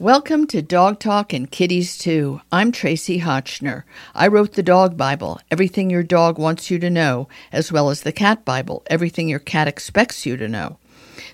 [0.00, 2.40] Welcome to Dog Talk and Kitties Too.
[2.52, 3.82] I'm Tracie Hotchner.
[4.14, 8.02] I wrote the Dog Bible, Everything Your Dog Wants You to Know, as well as
[8.02, 10.78] the Cat Bible, Everything Your Cat Expects You to Know.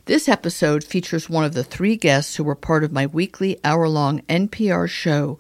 [0.07, 3.87] This episode features one of the three guests who were part of my weekly hour
[3.87, 5.39] long NPR show,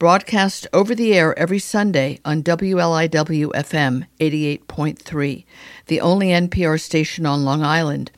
[0.00, 5.44] broadcast over the air every Sunday on WLIW FM 88.3,
[5.86, 8.10] the only NPR station on Long Island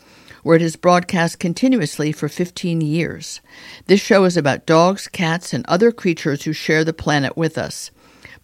[0.46, 3.40] where it is broadcast continuously for 15 years.
[3.86, 7.90] This show is about dogs, cats, and other creatures who share the planet with us.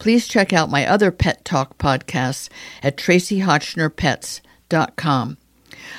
[0.00, 2.48] Please check out my other Pet Talk podcasts
[2.82, 5.36] at traciehotchnerpets.com.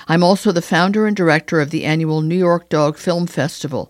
[0.05, 3.89] I'm also the founder and director of the annual New York Dog Film Festival,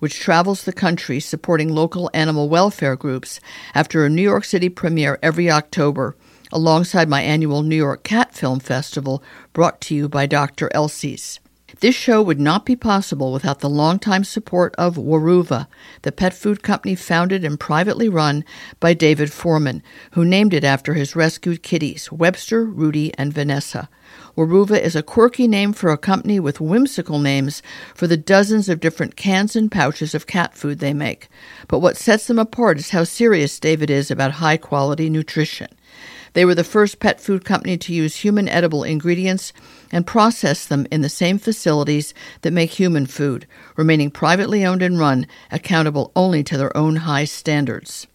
[0.00, 3.38] which travels the country supporting local animal welfare groups
[3.72, 6.16] after a New York City premiere every October,
[6.50, 10.68] alongside my annual New York Cat Film Festival brought to you by Dr.
[10.74, 11.38] Elsey's.
[11.82, 15.66] This show would not be possible without the longtime support of Weruva,
[16.02, 18.44] the pet food company founded and privately run
[18.78, 23.88] by David Forman, who named it after his rescued kitties, Webster, Rudy, and Vanessa.
[24.36, 27.62] Weruva is a quirky name for a company with whimsical names
[27.94, 31.28] for the dozens of different cans and pouches of cat food they make.
[31.68, 35.68] But what sets them apart is how serious David is about high quality nutrition.
[36.34, 39.52] They were the first pet food company to use human edible ingredients
[39.90, 43.46] and process them in the same facilities that make human food,
[43.76, 48.06] remaining privately owned and run, accountable only to their own high standards.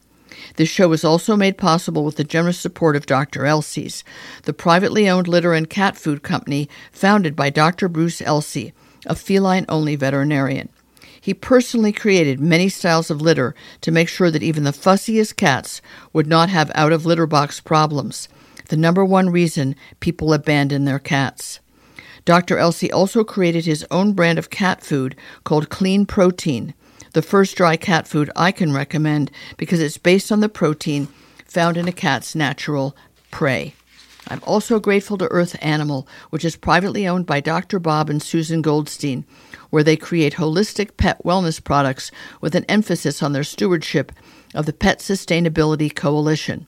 [0.56, 3.46] This show is also made possible with the generous support of Dr.
[3.46, 4.04] Elsey's,
[4.44, 7.88] the privately owned litter and cat food company founded by Dr.
[7.90, 8.74] Bruce Elsey,
[9.06, 10.70] a feline only veterinarian.
[11.20, 15.82] He personally created many styles of litter to make sure that even the fussiest cats
[16.14, 18.30] would not have out of litter box problems,
[18.70, 21.60] the number one reason people abandon their cats.
[22.26, 22.58] Dr.
[22.58, 26.74] Elsey also created his own brand of cat food called Clean Protein,
[27.18, 31.08] the first dry cat food I can recommend because it's based on the protein
[31.46, 32.96] found in a cat's natural
[33.32, 33.74] prey.
[34.28, 37.80] I'm also grateful to Earth Animal, which is privately owned by Dr.
[37.80, 39.25] Bob and Susan Goldstein,
[39.72, 44.12] where they create holistic pet wellness products with an emphasis on their stewardship
[44.53, 46.68] of the Pet Sustainability Coalition.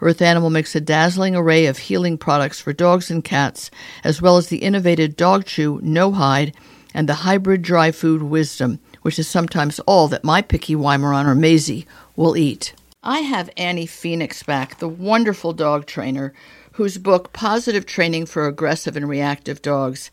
[0.00, 3.68] Earth Animal makes a dazzling array of healing products for dogs and cats,
[4.04, 6.54] as well as the innovative Dog Chew No Hide
[6.94, 11.34] and the hybrid dry food Wisdom, which is sometimes all that my picky Weimaraner or
[11.34, 11.86] Maisie
[12.16, 12.74] will eat.
[13.02, 16.34] I have Annie Phenix back, the wonderful dog trainer
[16.72, 20.10] whose book, Positive Training for Aggressive and Reactive Dogs,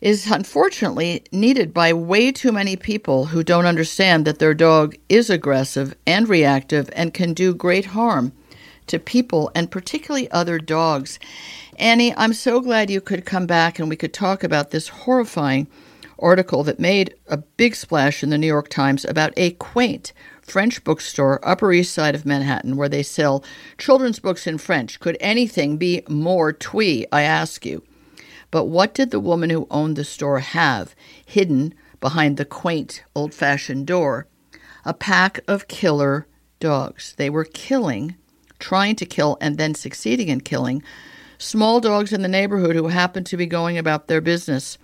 [0.00, 5.30] is unfortunately needed by way too many people who don't understand that their dog is
[5.30, 8.32] aggressive and reactive and can do great harm
[8.86, 11.18] to people and particularly other dogs.
[11.78, 15.66] Annie, I'm so glad you could come back and we could talk about this horrifying
[16.18, 20.84] article that made a big splash in the New York Times about a quaint French
[20.84, 23.44] bookstore, Upper East Side of Manhattan, where they sell
[23.78, 25.00] children's books in French.
[25.00, 27.82] Could anything be more twee, I ask you?
[28.50, 30.94] But what did the woman who owned the store have
[31.24, 34.26] hidden behind the quaint old fashioned door?
[34.84, 36.26] A pack of killer
[36.60, 37.14] dogs.
[37.16, 38.16] They were killing,
[38.58, 40.82] trying to kill, and then succeeding in killing
[41.38, 44.78] small dogs in the neighborhood who happened to be going about their business.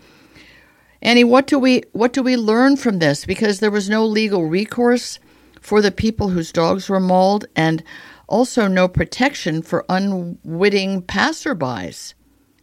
[1.03, 3.25] Annie, what do we what do we learn from this?
[3.25, 5.19] Because there was no legal recourse
[5.61, 7.83] for the people whose dogs were mauled, and
[8.29, 12.15] also no protection for unwitting passerbys.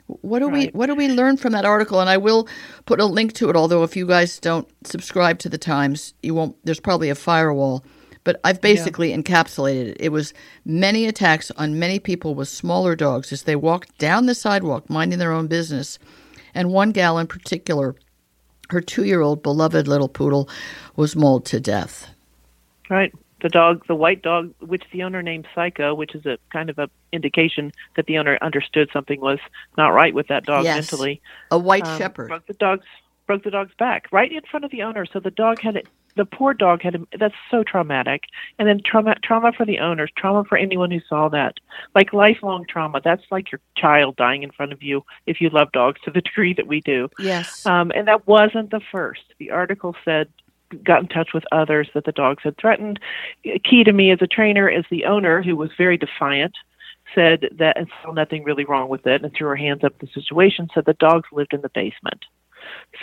[0.07, 0.73] What do right.
[0.73, 1.99] we what do we learn from that article?
[1.99, 2.47] And I will
[2.85, 3.55] put a link to it.
[3.55, 6.55] Although if you guys don't subscribe to the Times, you won't.
[6.63, 7.83] There's probably a firewall.
[8.23, 9.17] But I've basically yeah.
[9.17, 9.97] encapsulated it.
[10.01, 10.33] It was
[10.65, 15.17] many attacks on many people with smaller dogs as they walked down the sidewalk, minding
[15.17, 15.97] their own business.
[16.53, 17.95] And one gal in particular,
[18.69, 20.50] her two-year-old beloved little poodle,
[20.95, 22.09] was mauled to death.
[22.89, 26.69] Right the dog, the white dog, which the owner named Psycho, which is a kind
[26.69, 29.39] of a indication that the owner understood something was
[29.78, 30.75] not right with that dog yes.
[30.75, 31.22] mentally.
[31.51, 32.85] A white um, shepherd broke the dog's
[33.25, 35.05] broke the dog's back right in front of the owner.
[35.05, 35.88] So the dog had it.
[36.17, 37.05] The poor dog had.
[37.17, 38.23] That's so traumatic.
[38.59, 41.55] And then trauma, trauma for the owners, trauma for anyone who saw that.
[41.96, 43.02] Like lifelong trauma.
[43.03, 46.22] That's like your child dying in front of you if you love dogs to the
[46.28, 47.09] degree that we do.
[47.19, 47.66] Yes.
[47.66, 49.22] Um, and that wasn't the first.
[49.40, 50.28] The article said
[50.84, 52.99] got in touch with others that the dogs had threatened.
[53.64, 56.53] Key to me as a trainer is the owner, who was very defiant,
[57.16, 60.08] said that and saw nothing really wrong with it and threw her hands up the
[60.14, 62.25] situation, said the dogs lived in the basement.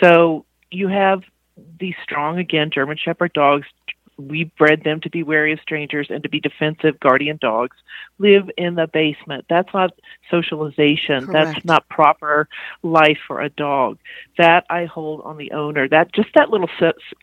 [0.01, 1.23] So you have
[1.79, 3.67] these strong, again, German Shepherd dogs
[4.17, 7.75] we bred them to be wary of strangers and to be defensive guardian dogs
[8.17, 9.45] live in the basement.
[9.49, 9.91] That's not
[10.31, 11.25] socialization.
[11.25, 11.53] Correct.
[11.53, 12.47] That's not proper
[12.81, 13.97] life for a dog.
[14.37, 15.87] That I hold on the owner.
[15.87, 16.69] That just that little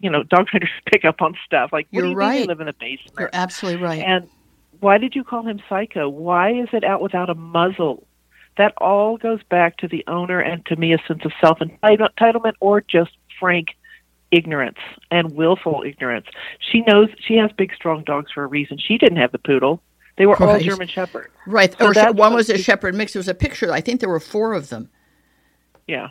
[0.01, 2.33] you know, dog trainers pick up on stuff like what You're do you right.
[2.33, 3.19] mean they live in a basement?
[3.19, 4.03] You're absolutely right.
[4.03, 4.29] And
[4.81, 6.09] why did you call him psycho?
[6.09, 8.07] Why is it out without a muzzle?
[8.59, 12.53] That all goes back to the owner and to me a sense of self entitlement
[12.61, 13.69] or just frank
[14.33, 14.79] ignorance
[15.11, 16.27] and willful ignorance.
[16.59, 18.79] She knows she has big, strong dogs for a reason.
[18.79, 19.83] She didn't have the poodle.
[20.19, 21.33] They were all German Shepherds.
[21.47, 21.75] right.
[21.79, 23.13] so or one was a she- shepherd mix.
[23.13, 23.73] There was a picture.
[23.73, 24.89] I think there were four of them.
[25.87, 26.09] Yeah.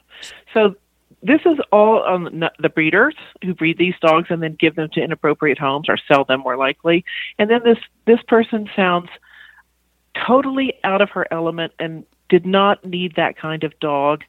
[0.53, 0.75] So
[1.21, 4.89] this is all on the- the breeders who breed these dogs and then give them
[4.93, 7.05] to inappropriate homes or sell them more likely.
[7.37, 9.09] And then this this person sounds
[10.15, 14.23] totally out of her element and did not need that kind of dog.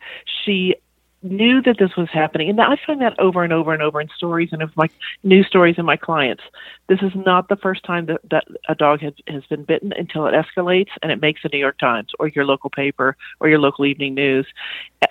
[0.44, 0.74] She
[1.22, 4.08] knew that this was happening, and I find that over and over and over in
[4.16, 4.88] stories and of my
[5.22, 6.42] news stories and my clients.
[6.88, 10.26] This is not the first time that, that a dog has has been bitten until
[10.26, 13.58] it escalates and it makes the New York Times or your local paper or your
[13.58, 14.46] local evening news,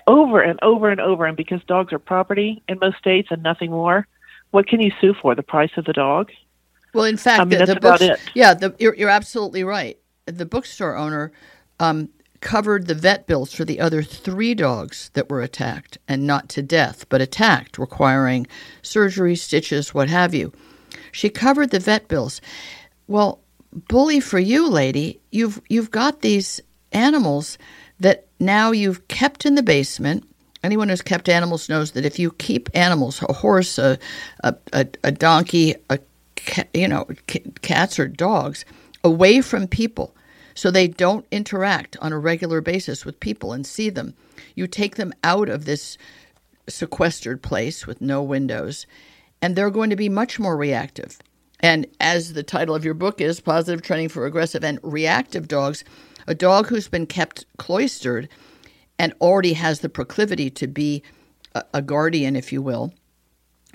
[0.06, 1.26] over and over and over.
[1.26, 4.06] And because dogs are property in most states and nothing more,
[4.50, 5.34] what can you sue for?
[5.34, 6.30] The price of the dog?
[6.94, 8.30] Well, in fact, I mean, the, that's the about books, it.
[8.34, 9.98] Yeah, the, you're, you're absolutely right.
[10.26, 11.32] The bookstore owner
[11.80, 12.10] um,
[12.42, 16.62] covered the vet bills for the other three dogs that were attacked, and not to
[16.62, 18.46] death, but attacked, requiring
[18.82, 20.52] surgery, stitches, what have you.
[21.12, 22.42] She covered the vet bills.
[23.06, 23.40] Well,
[23.72, 25.20] bully for you, lady.
[25.30, 26.60] You've you've got these
[26.92, 27.56] animals
[28.00, 30.28] that now you've kept in the basement.
[30.62, 33.98] Anyone who's kept animals knows that if you keep animals, a horse, a
[34.40, 35.98] a, a, a donkey, a
[36.74, 37.06] you know,
[37.62, 38.64] cats or dogs,
[39.04, 40.14] away from people,
[40.54, 44.14] so they don't interact on a regular basis with people and see them.
[44.54, 45.96] You take them out of this
[46.68, 48.86] sequestered place with no windows,
[49.40, 51.18] and they're going to be much more reactive.
[51.60, 55.84] And as the title of your book is, Positive Training for Aggressive and Reactive Dogs,
[56.26, 58.28] a dog who's been kept cloistered
[58.98, 61.02] and already has the proclivity to be
[61.72, 62.92] a, guardian, if you will,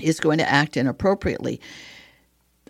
[0.01, 1.61] is going to act inappropriately.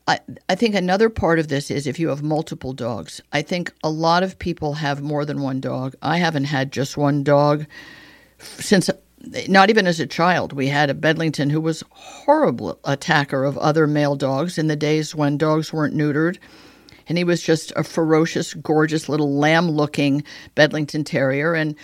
[0.07, 3.21] I, I think another part of this is if you have multiple dogs.
[3.33, 5.95] I think a lot of people have more than one dog.
[6.01, 7.65] I haven't had just one dog
[8.39, 8.89] since
[9.49, 10.53] not even as a child.
[10.53, 15.13] We had a Bedlington who was horrible attacker of other male dogs in the days
[15.13, 16.37] when dogs weren't neutered.
[17.09, 20.23] And he was just a ferocious, gorgeous little lamb looking
[20.55, 21.53] Bedlington Terrier.
[21.53, 21.75] And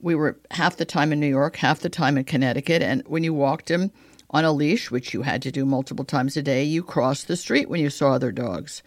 [0.00, 2.82] we were half the time in New York, half the time in Connecticut.
[2.82, 3.92] And when you walked him
[4.30, 7.36] on a leash, which you had to do multiple times a day, you crossed the
[7.36, 8.82] street when you saw other dogs.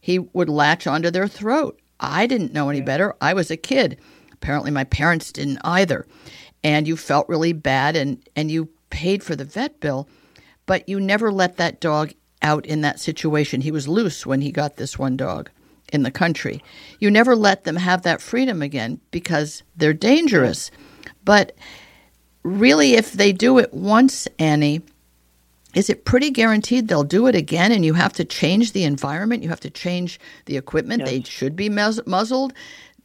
[0.00, 1.80] He would latch onto their throat.
[2.00, 3.14] I didn't know any better.
[3.20, 3.98] I was a kid.
[4.32, 6.06] Apparently, my parents didn't either.
[6.64, 10.08] And you felt really bad and, and you paid for the vet bill,
[10.66, 12.12] but you never let that dog
[12.42, 13.60] out in that situation.
[13.60, 15.50] He was loose when he got this one dog
[15.92, 16.62] in the country.
[16.98, 20.70] You never let them have that freedom again because they're dangerous.
[21.24, 21.52] But
[22.42, 24.82] really, if they do it once, Annie,
[25.74, 29.42] is it pretty guaranteed they'll do it again and you have to change the environment?
[29.42, 31.00] You have to change the equipment.
[31.00, 31.08] Yes.
[31.10, 32.52] They should be muzzled.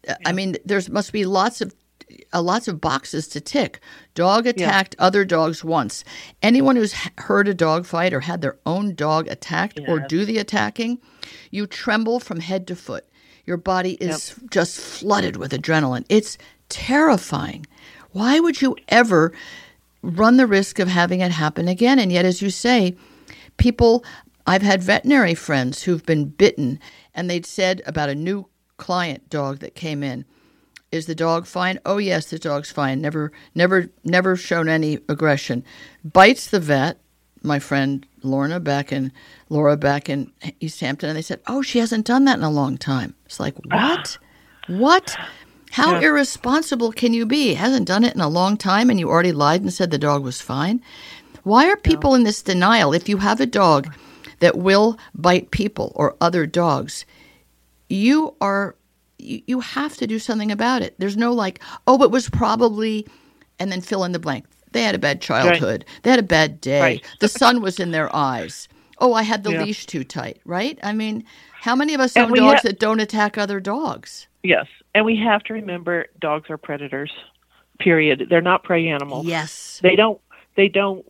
[0.07, 1.73] Uh, I mean, there's must be lots of
[2.33, 3.79] uh, lots of boxes to tick.
[4.15, 6.03] Dog attacked other dogs once.
[6.41, 10.37] Anyone who's heard a dog fight or had their own dog attacked or do the
[10.37, 10.99] attacking,
[11.51, 13.05] you tremble from head to foot.
[13.45, 16.05] Your body is just flooded with adrenaline.
[16.09, 16.37] It's
[16.69, 17.65] terrifying.
[18.17, 19.31] Why would you ever
[20.01, 21.99] run the risk of having it happen again?
[21.99, 22.95] And yet, as you say,
[23.57, 24.03] people,
[24.47, 26.79] I've had veterinary friends who've been bitten
[27.13, 28.47] and they'd said about a new
[28.77, 30.25] client dog that came in,
[30.91, 31.77] is the dog fine?
[31.85, 33.01] Oh yes, the dog's fine.
[33.01, 35.63] Never never never shown any aggression.
[36.03, 36.99] Bites the vet,
[37.43, 39.11] my friend Lorna back in
[39.49, 42.49] Laura back in East Hampton, and they said, Oh, she hasn't done that in a
[42.49, 43.13] long time.
[43.25, 43.97] It's like, ah.
[43.97, 44.17] What?
[44.79, 45.17] what?
[45.71, 46.07] How Yeah.
[46.07, 47.53] irresponsible can you be?
[47.53, 50.23] Hasn't done it in a long time and you already lied and said the dog
[50.23, 50.81] was fine?
[51.43, 52.93] Why are people in this denial?
[52.93, 53.93] If you have a dog
[54.39, 57.05] that will bite people or other dogs,
[57.89, 58.75] you are
[59.19, 60.93] you, have to do something about it.
[60.99, 63.07] There's no like, oh, it was probably
[63.59, 64.45] and then fill in the blank.
[64.73, 65.85] They had a bad childhood.
[66.03, 66.79] They had a bad day.
[66.81, 67.05] Right.
[67.19, 68.67] The sun was in their eyes.
[68.99, 69.63] Oh, I had the Yeah.
[69.63, 70.77] leash too tight, right?
[70.83, 71.23] I mean,
[71.61, 74.27] how many of us And own dogs ha- that don't attack other dogs?
[74.43, 74.67] Yes,
[74.97, 77.11] and we have to remember dogs are predators.
[77.77, 78.25] Period.
[78.31, 79.27] They're not prey animals.
[79.27, 79.79] Yes.
[79.83, 80.19] They don't.
[80.55, 81.05] They don't.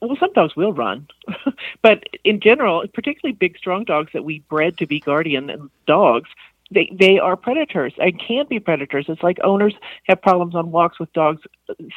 [0.00, 1.06] Well, some dogs will run,
[1.82, 6.30] but in general, particularly big, strong dogs that we bred to be guardian dogs,
[6.70, 9.04] they they are predators and can be predators.
[9.06, 9.74] It's like owners
[10.04, 11.42] have problems on walks with dogs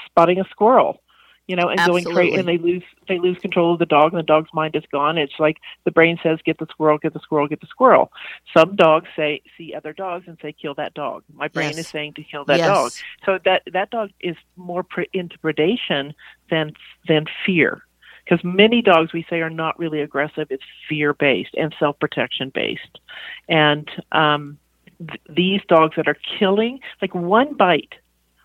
[0.08, 1.01] spotting a squirrel.
[1.49, 2.03] You know, and Absolutely.
[2.03, 4.75] going crazy, and they lose they lose control of the dog, and the dog's mind
[4.75, 5.17] is gone.
[5.17, 8.11] It's like the brain says, "Get the squirrel, get the squirrel, get the squirrel."
[8.55, 11.87] Some dogs say see other dogs and say, "Kill that dog." My brain Yes.
[11.87, 12.67] is saying to kill that Yes.
[12.67, 12.91] dog.
[13.25, 16.13] So that that dog is more pre- into predation
[16.51, 16.73] than
[17.07, 17.81] than fear.
[18.25, 22.51] Because many dogs we say are not really aggressive; it's fear based and self protection
[22.53, 22.99] based.
[23.47, 24.59] And um,
[24.99, 27.95] th- these dogs that are killing, like one bite,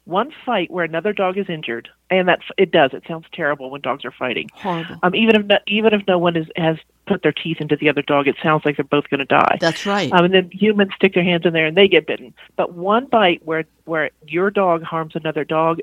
[0.04, 2.92] one fight where another dog is injured, and that's it does.
[2.92, 4.50] It sounds terrible when dogs are fighting.
[4.52, 4.96] Horrible.
[5.02, 7.88] Um, even if no, even if no one is, has put their teeth into the
[7.88, 9.56] other dog, it sounds like they're both going to die.
[9.60, 10.12] That's right.
[10.12, 12.34] Um, and then humans stick their hands in there and they get bitten.
[12.56, 15.80] But one bite where where your dog harms another dog,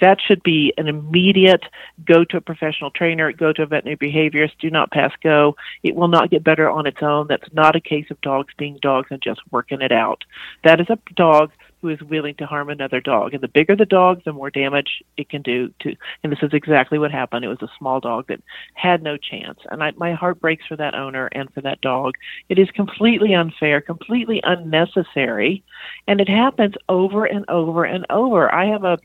[0.00, 1.64] that should be an immediate
[2.04, 4.52] go to a professional trainer, go to a veterinary behaviorist.
[4.58, 5.56] Do not pass go.
[5.82, 7.26] It will not get better on its own.
[7.28, 10.24] That's not a case of dogs being dogs and just working it out.
[10.64, 11.50] That is a dog
[11.80, 13.32] who is willing to harm another dog.
[13.34, 15.96] And the bigger the dog, the more damage it can do to.
[16.22, 17.44] And this is exactly what happened.
[17.44, 18.42] It was a small dog that
[18.74, 19.58] had no chance.
[19.70, 22.14] And I, my heart breaks for that owner and for that dog.
[22.48, 25.62] It is completely unfair, completely unnecessary,
[26.06, 28.54] and it happens over and over and over.
[28.54, 28.98] I have a,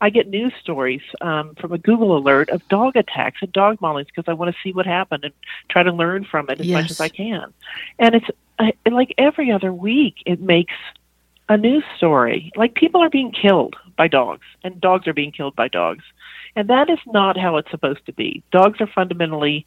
[0.00, 4.06] I get news stories um, from a Google alert of dog attacks and dog maulings
[4.06, 5.34] because I want to see what happened and
[5.68, 7.52] try to learn from it as much as I can.
[7.98, 8.26] And it's
[8.60, 10.74] I, like every other week, it makes
[11.50, 12.52] a news story.
[12.56, 16.04] Like people are being killed by dogs, and dogs are being killed by dogs.
[16.56, 18.42] And that is not how it's supposed to be.
[18.52, 19.66] Dogs are fundamentally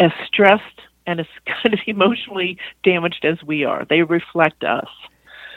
[0.00, 3.84] as stressed and as kind of emotionally damaged as we are.
[3.88, 4.88] They reflect us.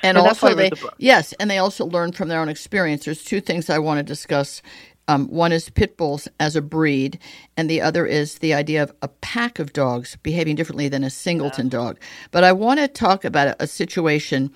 [0.04, 3.06] And, And also, they the yes, and they also learn from their own experience.
[3.06, 4.62] There's two things I want to discuss.
[5.08, 7.20] Um, one is pit bulls as a breed,
[7.56, 11.10] and the other is the idea of a pack of dogs behaving differently than a
[11.10, 12.00] singleton dog.
[12.32, 14.52] But I want to talk about a, a situation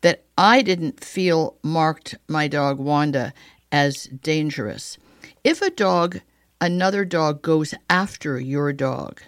[0.00, 3.32] that I didn't feel marked my dog Wanda
[3.72, 4.98] as dangerous.
[5.44, 6.20] If a dog,
[6.60, 9.20] another dog, goes after your dog,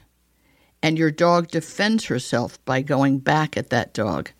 [0.82, 4.30] and your dog defends herself by going back at that dog,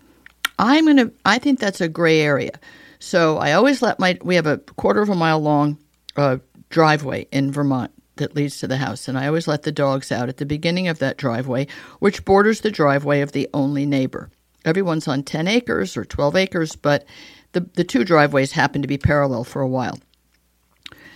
[0.58, 1.10] I'm gonna.
[1.24, 2.52] I think that's a gray area.
[2.98, 4.18] So I always let my.
[4.22, 5.78] We have a quarter of a mile long
[6.16, 10.12] uh, driveway in Vermont that leads to the house, and I always let the dogs
[10.12, 11.66] out at the beginning of that driveway,
[11.98, 14.30] which borders the driveway of the only neighbor.
[14.64, 17.04] Everyone's on ten acres or twelve acres, but
[17.52, 19.98] the the two driveways happen to be parallel for a while.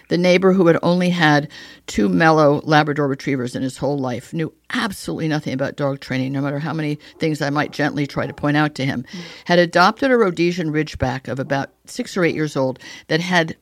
[0.08, 1.48] The neighbor who had only had
[1.86, 6.42] two mellow Labrador retrievers in his whole life knew absolutely nothing about dog training, no
[6.42, 9.04] matter how many things I might gently try to point out to him.
[9.46, 13.56] Had adopted a Rhodesian Ridgeback of about six or eight years old that had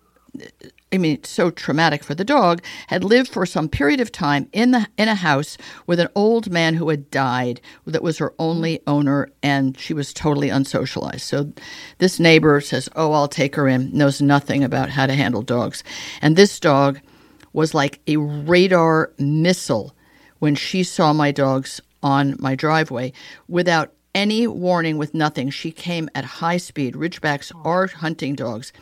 [0.92, 4.48] I mean, it's so traumatic for the dog, had lived for some period of time
[4.52, 5.56] in the in a house
[5.86, 10.12] with an old man who had died that was her only owner and she was
[10.12, 11.22] totally unsocialized.
[11.22, 11.52] So
[11.96, 15.82] this neighbor says, "Oh, I'll take her in." Knows nothing about how to handle dogs.
[16.20, 17.00] And this dog
[17.54, 19.94] was like a radar missile
[20.40, 23.12] when she saw my dogs on my driveway
[23.48, 25.48] without any warning with nothing.
[25.48, 26.94] She came at high speed.
[26.94, 28.72] Ridgebacks are hunting dogs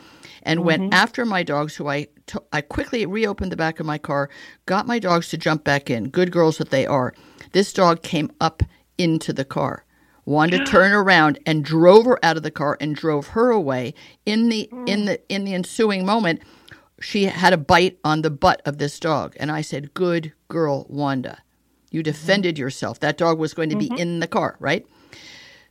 [0.43, 0.93] and went mm-hmm.
[0.93, 2.07] after my dogs who I
[2.51, 4.29] I quickly reopened the back of my car,
[4.65, 6.09] got my dogs to jump back in.
[6.09, 7.13] Good girls that they are.
[7.51, 8.63] This dog came up
[8.97, 9.85] into the car.
[10.25, 13.93] Wanted to turn around and drove her out of the car and drove her away.
[14.25, 15.05] In the in hmm.
[15.05, 16.41] the in the ensuing moment,
[17.01, 19.35] she had a bite on the butt of this dog.
[19.39, 21.39] And I said, Good girl, Wanda.
[21.89, 22.11] You mm-hmm.
[22.11, 22.99] defended yourself.
[22.99, 23.97] That dog was going to be mm-hmm.
[23.97, 24.85] in the car, right?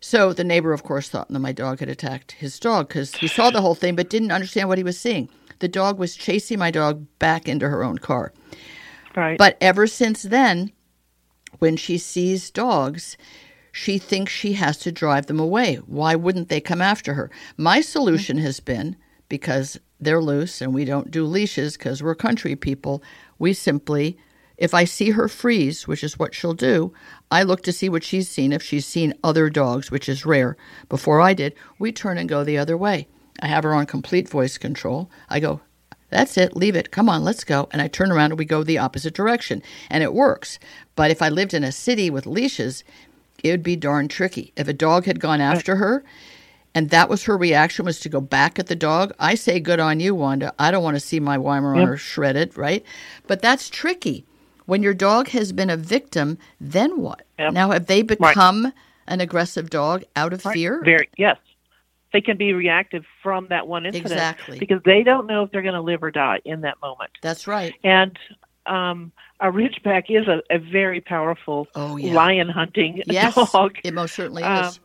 [0.00, 3.28] So the neighbor, of course, thought that my dog had attacked his dog because he
[3.28, 5.28] saw the whole thing but didn't understand what he was seeing.
[5.58, 8.32] The dog was chasing my dog back into her own car.
[9.14, 9.36] Right.
[9.36, 10.72] But ever since then,
[11.58, 13.18] when she sees dogs,
[13.72, 15.76] she thinks she has to drive them away.
[15.76, 17.30] Why wouldn't they come after her?
[17.56, 18.96] My solution has been
[19.28, 23.02] because they're loose and we don't do leashes because we're country people,
[23.38, 24.18] we simply,
[24.56, 26.92] if I see her freeze, which is what she'll do,
[27.30, 28.52] I look to see what she's seen.
[28.52, 30.56] If she's seen other dogs, which is rare,
[30.88, 33.06] before I did, we turn and go the other way.
[33.40, 35.10] I have her on complete voice control.
[35.28, 35.60] I go,
[36.10, 37.68] that's it, leave it, come on, let's go.
[37.72, 39.62] And I turn around and we go the opposite direction.
[39.88, 40.58] And it works.
[40.96, 42.82] But if I lived in a city with leashes,
[43.42, 44.52] it would be darn tricky.
[44.56, 46.04] If a dog had gone after her
[46.74, 49.80] and that was her reaction was to go back at the dog, I say good
[49.80, 50.52] on you, Wanda.
[50.58, 52.84] I don't want to see my Weimaraner shredded, right?
[53.26, 54.24] But that's tricky.
[54.70, 57.22] When your dog has been a victim, then what?
[57.40, 57.54] Yep.
[57.54, 58.72] Now have they become
[59.08, 60.80] an aggressive dog out of fear?
[60.84, 61.38] Very yes.
[62.12, 64.60] They can be reactive from that one incident Exactly.
[64.60, 67.10] because they don't know if they're going to live or die in that moment.
[67.20, 67.74] That's right.
[67.82, 68.16] And
[68.66, 69.10] um,
[69.40, 72.12] a Ridgeback is a, a very powerful Oh, yeah.
[72.14, 73.76] lion hunting Yes, dog.
[73.82, 74.78] it most certainly Um, is.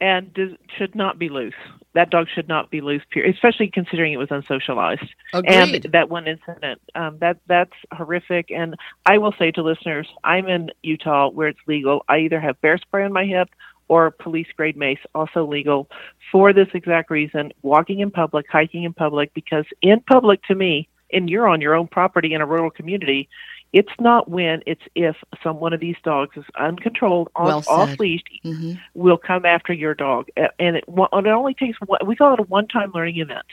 [0.00, 1.54] And does, should not be loose.
[1.92, 5.08] That dog should not be loose, period, especially considering it was unsocialized.
[5.34, 5.84] Agreed.
[5.84, 8.50] And that one incident, um, that that's horrific.
[8.50, 8.76] And
[9.06, 12.04] I will say to listeners, I'm in Utah where it's legal.
[12.08, 13.48] I either have bear spray on my hip
[13.88, 15.90] or police grade mace, also legal,
[16.30, 20.88] for this exact reason: walking in public, hiking in public, because in public, to me,
[21.12, 23.28] and you're on your own property in a rural community,
[23.72, 27.98] it's not when, it's if some one of these dogs is uncontrolled, on, Well off
[27.98, 30.26] leash, hmm will come after your dog.
[30.36, 33.44] And it, it only takes one, we call it a one time learning event.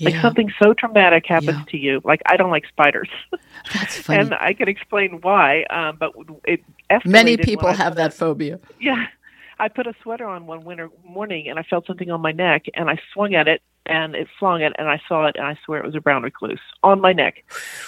[0.00, 1.64] Like Yeah, something so traumatic happens Yeah.
[1.70, 2.00] to you.
[2.04, 3.08] Like I don't like spiders,
[3.74, 4.20] that's funny.
[4.20, 5.64] and I can explain why.
[5.64, 6.12] Um, but
[6.44, 6.64] it
[7.04, 8.58] Many people have that phobia.
[8.80, 9.06] yeah,
[9.58, 12.64] I put a sweater on one winter morning, and I felt something on my neck,
[12.74, 15.58] and I swung at it, and it flung it, and I saw it, and I
[15.64, 17.44] swear it was a brown recluse on my neck,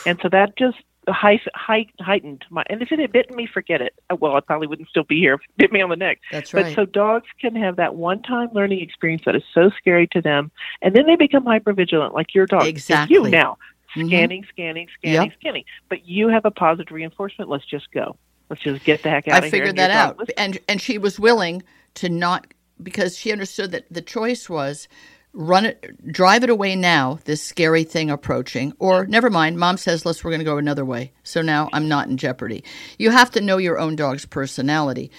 [0.07, 0.77] and so that just
[1.13, 2.65] hei- hei- heightened my.
[2.69, 3.95] And if it had bitten me, forget it.
[4.19, 6.21] Well, I probably wouldn't still be here if it bit me on the neck.
[6.31, 6.75] That's But right.
[6.75, 10.51] so dogs can have that one-time learning experience that is so scary to them,
[10.83, 12.67] and then they become hypervigilant, like your dog.
[12.67, 13.15] Exactly.
[13.17, 13.59] You now
[13.97, 14.09] Mhm.
[14.09, 15.65] scanning, scanning, scanning, scanning.
[15.89, 17.51] But you have a positive reinforcement.
[17.51, 18.17] Let's just go.
[18.51, 19.49] Let's just get the heck out I of here.
[19.49, 21.63] I figured that out, and and she was willing
[21.95, 22.47] to not
[22.83, 24.89] because she understood that the choice was
[25.33, 27.19] run it, drive it away now.
[27.25, 29.59] This scary thing approaching, or never mind.
[29.59, 32.65] Mom says, "Let's we're going to go another way." So now I'm not in jeopardy.
[32.99, 35.11] You have to know your own dog's personality.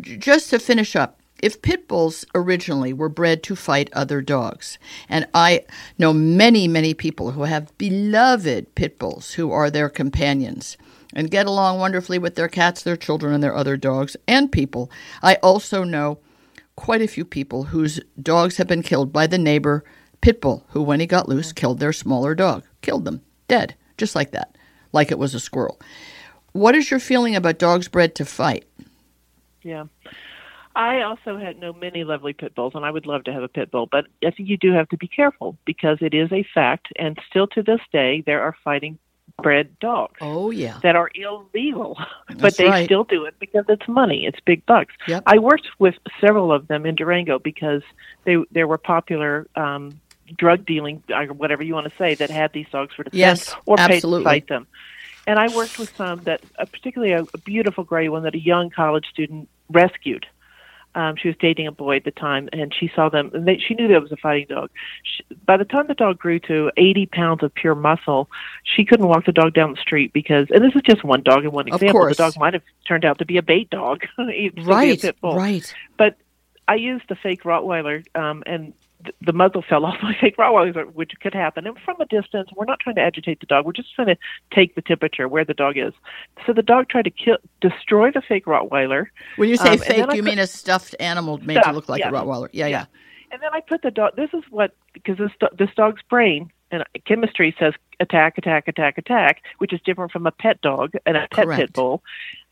[0.00, 1.20] Just to finish up.
[1.42, 4.78] If pit bulls originally were bred to fight other dogs,
[5.08, 5.64] and I
[5.98, 10.76] know many, many people who have beloved pit bulls who are their companions
[11.14, 14.90] and get along wonderfully with their cats, their children, and their other dogs and people.
[15.22, 16.18] I also know
[16.80, 19.84] quite a few people whose dogs have been killed by the neighbor
[20.22, 24.14] pit bull, who, when he got loose, killed their smaller dog, killed them, dead, just
[24.16, 24.56] like that,
[24.90, 25.78] like it was a squirrel.
[26.52, 28.64] What is your feeling about dogs bred to fight?
[29.62, 29.84] Yeah.
[30.74, 33.48] I also had know many lovely pit bulls, and I would love to have a
[33.48, 36.46] pit bull, but I think you do have to be careful because it is a
[36.54, 38.98] fact, and still to this day, there are fighting
[39.40, 40.78] bred dogs Oh, yeah.
[40.82, 41.98] that are illegal,
[42.38, 42.84] but they right.
[42.84, 44.94] still do it because it's money, it's big bucks.
[45.08, 45.22] Yep.
[45.26, 47.82] I worked with several of them in Durango because
[48.24, 50.00] they there were popular um,
[50.36, 51.02] drug dealing
[51.36, 53.18] whatever you want to say that had these dogs for defense
[53.48, 54.66] Yes, or paid to fight them.
[55.26, 58.40] And I worked with some that, uh, particularly a, a beautiful gray one that a
[58.40, 60.26] young college student rescued.
[60.94, 63.30] Um, she was dating a boy at the time, and she saw them.
[63.32, 64.70] And they, she knew that it was a fighting dog.
[65.02, 68.28] She, by the time the dog grew to 80 pounds of pure muscle,
[68.64, 70.48] she couldn't walk the dog down the street because.
[70.50, 72.06] And this is just one dog in one example.
[72.06, 74.96] The dog might have turned out to be a bait dog, It'd still be a
[75.36, 75.74] Right, right.
[75.96, 76.16] But
[76.66, 78.72] I used the fake Rottweiler, um, and
[79.20, 81.66] the muzzle fell off my fake Rottweiler, which could happen.
[81.66, 83.66] And from a distance, we're not trying to agitate the dog.
[83.66, 84.16] We're just trying to
[84.54, 85.92] take the temperature where the dog is.
[86.46, 90.12] So the dog tried to kill, destroy the fake Rottweiler, When you say Um, fake,
[90.14, 92.08] you mean a stuffed animal made to look like a.
[92.08, 92.48] Rottweiler.
[92.52, 92.86] Yeah, yeah.
[93.32, 94.16] and then I put the dog.
[94.16, 99.42] This is what because this this dog's brain and chemistry says attack, attack, attack, attack,
[99.58, 101.60] which is different from a pet dog and a pet Correct.
[101.60, 102.02] pit bull.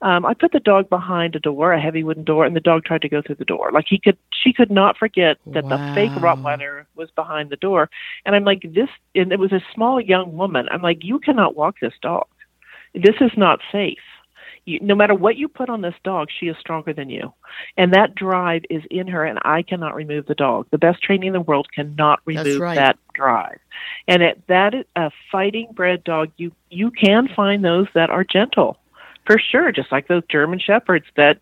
[0.03, 2.85] Um, I put the dog behind a door, a heavy wooden door, and the dog
[2.85, 3.71] tried to go through the door.
[3.73, 6.37] Like he could, she could not forget that the fake Wow.
[6.37, 7.91] Rottweiler was behind the door.
[8.25, 10.69] And I'm like, this, and it was a small young woman.
[10.71, 12.27] I'm like, you cannot walk this dog.
[12.95, 13.99] This is not safe.
[14.69, 17.33] You, no matter what you put on this dog, she is stronger than you.
[17.79, 20.67] And that drive is in her, and I cannot remove the dog.
[20.71, 22.75] The best training in the world cannot remove right.
[22.75, 23.59] that drive.
[24.07, 26.31] And it, that is a fighting bred dog.
[26.37, 28.79] You you can find those that are gentle,
[29.25, 29.73] for sure.
[29.73, 31.41] Just like those German shepherds that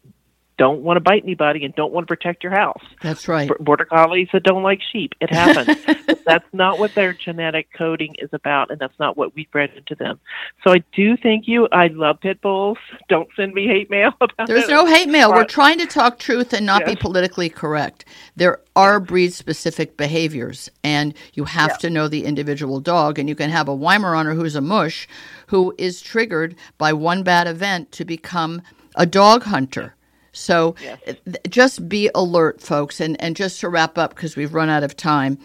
[0.59, 2.83] don't want to bite anybody and don't want to protect your house.
[3.03, 3.51] That's right.
[3.61, 5.13] Border collies that don't like sheep.
[5.21, 5.79] It happens.
[6.07, 9.71] but that's not what their genetic coding is about, and that's not what we bred
[9.77, 10.19] into them.
[10.65, 11.69] So I do thank you.
[11.73, 12.79] I love pit bulls.
[13.09, 14.71] Don't send me hate mail about There's it.
[14.71, 15.33] no hate mail.
[15.33, 18.05] We're trying to talk truth and not be politically correct.
[18.37, 21.77] There are breed specific behaviors, and you have Yeah.
[21.79, 23.19] to know the individual dog.
[23.19, 25.07] And you can have a Weimaraner who's a mush
[25.49, 28.63] who is triggered by one bad event to become
[28.95, 29.96] a dog hunter.
[30.37, 31.17] So Yes.
[31.49, 33.01] just be alert, folks.
[33.01, 35.39] And, and just to wrap up, because we've run out of time,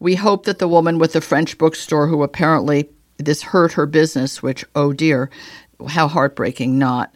[0.00, 4.42] we hope that the woman with the French bookstore who apparently this hurt her business,
[4.42, 5.30] which, oh dear,
[5.88, 7.14] how heartbreaking, not,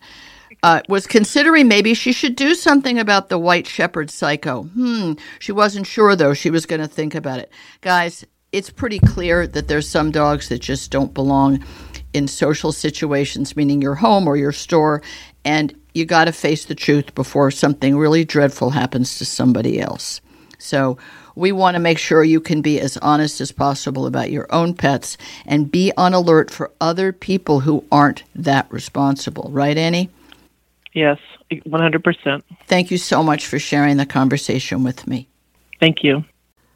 [0.64, 4.64] uh, was considering maybe she should do something about the white shepherd psycho.
[4.64, 6.34] Hmm, she wasn't sure though.
[6.34, 7.50] She was going to think about it.
[7.80, 11.64] Guys, it's pretty clear that there's some dogs that just don't belong
[12.12, 15.02] in social situations, meaning your home or your store,
[15.44, 20.20] and you got to face the truth before something really dreadful happens to somebody else.
[20.58, 20.96] So
[21.34, 24.74] we want to make sure you can be as honest as possible about your own
[24.74, 29.48] pets and be on alert for other people who aren't that responsible.
[29.50, 30.10] Right, Annie?
[30.92, 31.18] Yes,
[31.50, 32.42] 100%.
[32.66, 35.28] Thank you so much for sharing the conversation with me.
[35.80, 36.24] Thank you.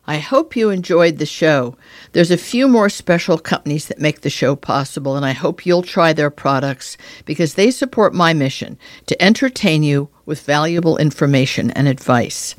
[0.08, 1.76] I hope you enjoyed the show.
[2.12, 5.82] There's a few more special companies that make the show possible, and I hope you'll
[5.82, 11.88] try their products because they support my mission to entertain you with valuable information and
[11.88, 12.54] advice.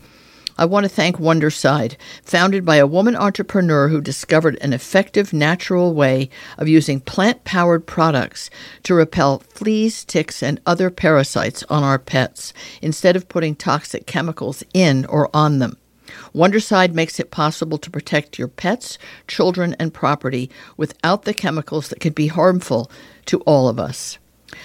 [0.57, 5.93] I want to thank Wondercide, founded by a woman entrepreneur who discovered an effective natural
[5.93, 8.49] way of using plant powered products
[8.83, 14.63] to repel fleas, ticks, and other parasites on our pets instead of putting toxic chemicals
[14.73, 15.77] in or on them.
[16.33, 21.99] Wondercide makes it possible to protect your pets, children, and property without the chemicals that
[21.99, 22.89] could be harmful
[23.25, 24.17] to all of us.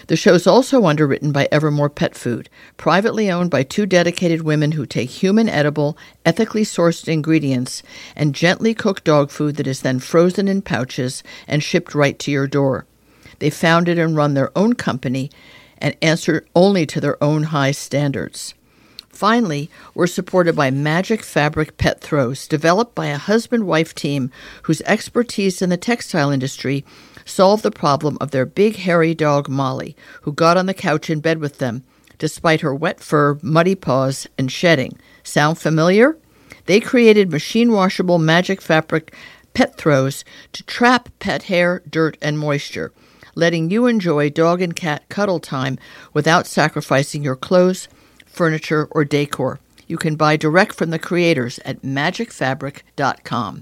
[0.07, 4.73] The show is also underwritten by Evermore Pet Food, privately owned by two dedicated women
[4.73, 7.83] who take human edible, ethically sourced ingredients
[8.15, 12.31] and gently cook dog food that is then frozen in pouches and shipped right to
[12.31, 12.87] your door.
[13.41, 15.31] They founded and run their own company
[15.79, 18.55] and answer only to their own high standards.
[19.13, 24.31] Finally, we're supported by Magic Fabric Pet Throws, developed by a husband wife team
[24.65, 26.85] whose expertise in the textile industry
[27.25, 31.21] solved the problem of their big hairy dog Molly, who got on the couch in
[31.21, 31.85] bed with them
[32.23, 34.97] despite her wet fur, muddy paws, and shedding.
[35.25, 36.17] Sound familiar?
[36.67, 39.13] They created machine washable magic fabric
[39.55, 42.93] pet throws to trap pet hair, dirt, and moisture,
[43.35, 45.81] letting you enjoy dog and cat cuddle time
[46.13, 47.89] without sacrificing your clothes
[48.33, 49.61] furniture, or decor.
[49.87, 53.61] You can buy direct from the creators at magicfabric.com.